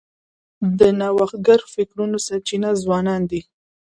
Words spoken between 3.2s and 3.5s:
دي.